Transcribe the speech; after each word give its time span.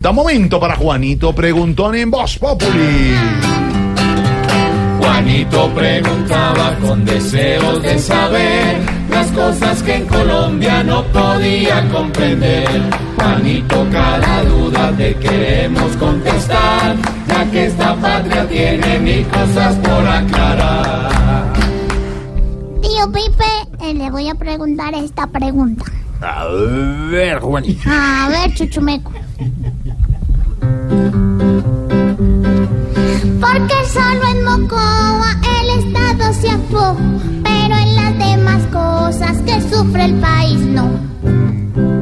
Da 0.00 0.12
momento 0.12 0.58
para 0.58 0.76
Juanito 0.76 1.34
Preguntón 1.34 1.94
en 1.94 2.10
Voz 2.10 2.38
Populi. 2.38 3.14
Juanito 4.98 5.68
preguntaba 5.74 6.74
con 6.76 7.04
deseos 7.04 7.82
de 7.82 7.98
saber 7.98 8.80
las 9.10 9.30
cosas 9.32 9.82
que 9.82 9.96
en 9.96 10.06
Colombia 10.06 10.82
no 10.84 11.04
podía 11.08 11.86
comprender. 11.90 12.80
Juanito, 13.14 13.86
cada 13.92 14.42
duda 14.44 14.90
te 14.96 15.14
queremos 15.16 15.94
contestar, 15.98 16.96
ya 17.28 17.50
que 17.50 17.66
esta 17.66 17.94
patria 17.96 18.48
tiene 18.48 18.98
mil 19.00 19.26
cosas 19.28 19.76
por 19.76 20.08
aclarar. 20.08 21.52
Tío 22.80 23.12
Pipe, 23.12 23.44
eh, 23.82 23.92
le 23.92 24.10
voy 24.10 24.30
a 24.30 24.34
preguntar 24.34 24.94
esta 24.94 25.26
pregunta. 25.26 25.84
A 26.22 26.46
ver, 27.10 27.38
Juanito. 27.40 27.82
A 27.86 28.28
ver, 28.30 28.54
Chuchumeco. 28.54 29.12
Sufre 39.80 40.04
el 40.04 40.14
país 40.20 40.58
no. 40.58 40.90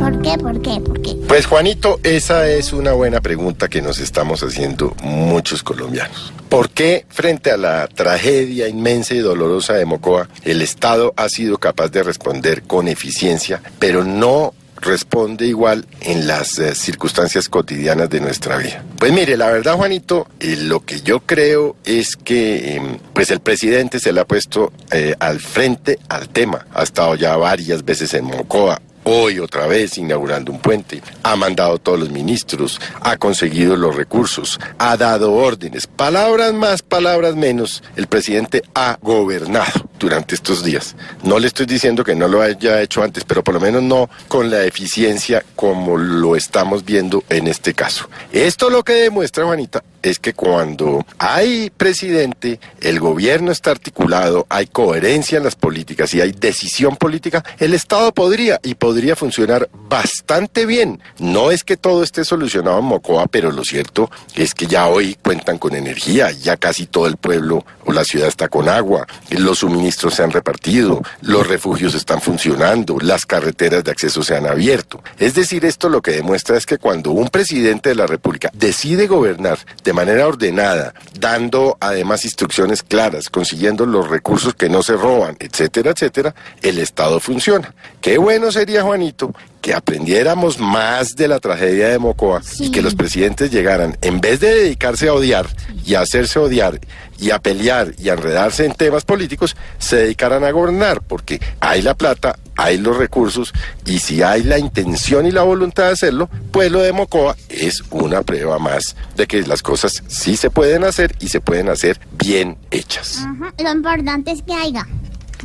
¿Por 0.00 0.20
qué? 0.20 0.36
¿Por 0.36 0.60
qué? 0.62 0.80
¿Por 0.80 1.00
qué? 1.00 1.16
Pues 1.28 1.46
Juanito, 1.46 2.00
esa 2.02 2.48
es 2.48 2.72
una 2.72 2.92
buena 2.92 3.20
pregunta 3.20 3.68
que 3.68 3.82
nos 3.82 4.00
estamos 4.00 4.42
haciendo 4.42 4.96
muchos 5.02 5.62
colombianos. 5.62 6.32
¿Por 6.48 6.70
qué 6.70 7.04
frente 7.08 7.52
a 7.52 7.56
la 7.56 7.86
tragedia 7.86 8.66
inmensa 8.66 9.14
y 9.14 9.18
dolorosa 9.18 9.74
de 9.74 9.84
Mocoa, 9.84 10.28
el 10.42 10.60
Estado 10.60 11.14
ha 11.16 11.28
sido 11.28 11.58
capaz 11.58 11.90
de 11.90 12.02
responder 12.02 12.62
con 12.64 12.88
eficiencia, 12.88 13.62
pero 13.78 14.02
no 14.02 14.54
responde 14.80 15.46
igual 15.46 15.86
en 16.00 16.26
las 16.26 16.58
eh, 16.58 16.74
circunstancias 16.74 17.48
cotidianas 17.48 18.10
de 18.10 18.20
nuestra 18.20 18.56
vida. 18.56 18.84
Pues 18.98 19.12
mire, 19.12 19.36
la 19.36 19.48
verdad, 19.50 19.76
Juanito, 19.76 20.26
eh, 20.40 20.56
lo 20.56 20.84
que 20.84 21.00
yo 21.00 21.20
creo 21.20 21.76
es 21.84 22.16
que 22.16 22.74
em, 22.74 22.98
pues 23.12 23.30
el 23.30 23.40
presidente 23.40 24.00
se 24.00 24.12
le 24.12 24.20
ha 24.20 24.24
puesto 24.26 24.72
eh, 24.90 25.14
al 25.18 25.40
frente 25.40 25.98
al 26.08 26.28
tema. 26.28 26.66
Ha 26.72 26.82
estado 26.82 27.14
ya 27.14 27.36
varias 27.36 27.84
veces 27.84 28.14
en 28.14 28.24
Mocoa, 28.24 28.80
hoy 29.08 29.38
otra 29.38 29.66
vez 29.66 29.96
inaugurando 29.96 30.52
un 30.52 30.60
puente, 30.60 31.02
ha 31.22 31.34
mandado 31.34 31.78
todos 31.78 31.98
los 31.98 32.10
ministros, 32.10 32.78
ha 33.00 33.16
conseguido 33.16 33.74
los 33.76 33.96
recursos, 33.96 34.60
ha 34.78 34.96
dado 34.98 35.32
órdenes, 35.32 35.86
palabras 35.86 36.52
más, 36.52 36.82
palabras 36.82 37.34
menos, 37.34 37.82
el 37.96 38.06
presidente 38.06 38.62
ha 38.74 38.98
gobernado 39.00 39.88
durante 39.98 40.34
estos 40.34 40.62
días. 40.62 40.94
No 41.22 41.38
le 41.38 41.46
estoy 41.46 41.64
diciendo 41.64 42.04
que 42.04 42.14
no 42.14 42.28
lo 42.28 42.42
haya 42.42 42.82
hecho 42.82 43.02
antes, 43.02 43.24
pero 43.24 43.42
por 43.42 43.54
lo 43.54 43.60
menos 43.60 43.82
no 43.82 44.10
con 44.28 44.50
la 44.50 44.64
eficiencia 44.64 45.42
como 45.56 45.96
lo 45.96 46.36
estamos 46.36 46.84
viendo 46.84 47.24
en 47.30 47.48
este 47.48 47.72
caso. 47.72 48.08
Esto 48.32 48.68
lo 48.68 48.84
que 48.84 48.92
demuestra, 48.92 49.46
Juanita, 49.46 49.82
es 50.02 50.18
que 50.18 50.34
cuando 50.34 51.04
hay 51.18 51.70
presidente, 51.70 52.60
el 52.80 53.00
gobierno 53.00 53.52
está 53.52 53.70
articulado, 53.70 54.46
hay 54.48 54.66
coherencia 54.66 55.38
en 55.38 55.44
las 55.44 55.56
políticas 55.56 56.14
y 56.14 56.20
hay 56.20 56.32
decisión 56.32 56.96
política, 56.96 57.44
el 57.58 57.74
Estado 57.74 58.12
podría 58.12 58.60
y 58.62 58.74
podría 58.74 59.16
funcionar 59.16 59.68
bastante 59.88 60.66
bien. 60.66 61.00
No 61.18 61.50
es 61.50 61.64
que 61.64 61.76
todo 61.76 62.02
esté 62.02 62.24
solucionado 62.24 62.78
en 62.78 62.84
Mocoa, 62.84 63.26
pero 63.26 63.50
lo 63.50 63.64
cierto 63.64 64.10
es 64.34 64.54
que 64.54 64.66
ya 64.66 64.86
hoy 64.86 65.16
cuentan 65.22 65.58
con 65.58 65.74
energía, 65.74 66.30
ya 66.30 66.56
casi 66.56 66.86
todo 66.86 67.06
el 67.06 67.16
pueblo 67.16 67.64
o 67.84 67.92
la 67.92 68.04
ciudad 68.04 68.28
está 68.28 68.48
con 68.48 68.68
agua, 68.68 69.06
los 69.30 69.60
suministros 69.60 70.14
se 70.14 70.22
han 70.22 70.30
repartido, 70.30 71.02
los 71.22 71.46
refugios 71.46 71.94
están 71.94 72.20
funcionando, 72.20 72.98
las 73.00 73.26
carreteras 73.26 73.84
de 73.84 73.90
acceso 73.90 74.22
se 74.22 74.36
han 74.36 74.46
abierto. 74.46 75.02
Es 75.18 75.34
decir, 75.34 75.64
esto 75.64 75.88
lo 75.88 76.02
que 76.02 76.12
demuestra 76.12 76.56
es 76.56 76.66
que 76.66 76.78
cuando 76.78 77.12
un 77.12 77.28
presidente 77.28 77.88
de 77.90 77.94
la 77.94 78.06
República 78.06 78.50
decide 78.52 79.06
gobernar 79.06 79.58
de 79.88 79.94
manera 79.94 80.26
ordenada, 80.26 80.92
dando 81.18 81.78
además 81.80 82.26
instrucciones 82.26 82.82
claras, 82.82 83.30
consiguiendo 83.30 83.86
los 83.86 84.10
recursos 84.10 84.52
que 84.52 84.68
no 84.68 84.82
se 84.82 84.92
roban, 84.92 85.34
etcétera, 85.40 85.92
etcétera, 85.92 86.34
el 86.60 86.78
Estado 86.78 87.20
funciona. 87.20 87.74
Qué 88.02 88.18
bueno 88.18 88.52
sería, 88.52 88.82
Juanito, 88.82 89.34
que 89.62 89.72
aprendiéramos 89.72 90.58
más 90.58 91.16
de 91.16 91.26
la 91.26 91.40
tragedia 91.40 91.88
de 91.88 91.98
Mocoa 91.98 92.42
y 92.58 92.70
que 92.70 92.82
los 92.82 92.94
presidentes 92.94 93.50
llegaran, 93.50 93.96
en 94.02 94.20
vez 94.20 94.40
de 94.40 94.54
dedicarse 94.54 95.08
a 95.08 95.14
odiar 95.14 95.46
y 95.86 95.94
a 95.94 96.00
hacerse 96.00 96.38
odiar 96.38 96.78
y 97.18 97.30
a 97.30 97.38
pelear 97.38 97.94
y 97.96 98.10
a 98.10 98.12
enredarse 98.12 98.66
en 98.66 98.74
temas 98.74 99.06
políticos, 99.06 99.56
se 99.78 99.96
dedicaran 99.96 100.44
a 100.44 100.50
gobernar, 100.50 101.00
porque 101.00 101.40
hay 101.60 101.80
la 101.80 101.94
plata, 101.94 102.38
hay 102.56 102.76
los 102.76 102.98
recursos 102.98 103.54
y 103.86 104.00
si 104.00 104.22
hay 104.22 104.42
la 104.42 104.58
intención 104.58 105.26
y 105.26 105.30
la 105.30 105.44
voluntad 105.44 105.84
de 105.84 105.92
hacerlo, 105.92 106.28
pues 106.52 106.70
lo 106.70 106.82
de 106.82 106.92
Mocoa 106.92 107.36
es 107.58 107.82
una 107.90 108.22
prueba 108.22 108.58
más 108.58 108.96
de 109.16 109.26
que 109.26 109.42
las 109.42 109.62
cosas 109.62 110.02
sí 110.06 110.36
se 110.36 110.50
pueden 110.50 110.84
hacer 110.84 111.14
y 111.20 111.28
se 111.28 111.40
pueden 111.40 111.68
hacer 111.68 112.00
bien 112.12 112.56
hechas. 112.70 113.24
Ajá, 113.24 113.52
Lo 113.58 113.72
importante 113.72 114.32
es 114.32 114.42
que 114.42 114.54
haya, 114.54 114.86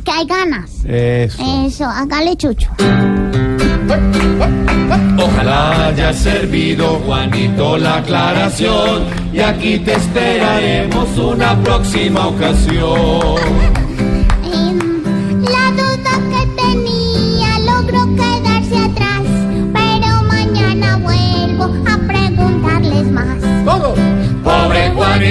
que 0.04 0.10
hay 0.10 0.26
ganas. 0.26 0.70
Eso. 0.84 1.42
Eso, 1.66 1.84
hágale 1.84 2.36
chucho. 2.36 2.70
Ojalá 5.18 5.86
haya 5.88 6.12
servido, 6.12 7.00
Juanito, 7.06 7.78
la 7.78 7.96
aclaración. 7.96 9.04
Y 9.32 9.40
aquí 9.40 9.78
te 9.78 9.94
esperaremos 9.94 11.16
una 11.18 11.60
próxima 11.62 12.28
ocasión. 12.28 13.83